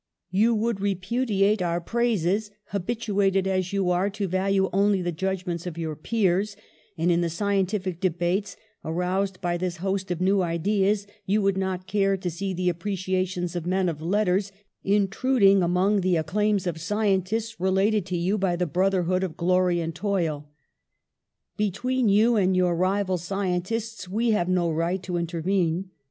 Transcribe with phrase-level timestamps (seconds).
[0.31, 5.77] You would repudiate our praises, habituated as you are to value only the judgments of
[5.77, 6.55] your peers;
[6.97, 11.85] and in the scientific debates, aroused by this host of new ideas, you would not
[11.85, 14.51] care to see the appreciations of men of letters
[14.83, 19.81] intruding among the acclaims of sci entists related to you by the brotherhood of glory
[19.81, 20.49] and toil.
[21.57, 25.91] Between you and your rival scientists we have no right to intervene.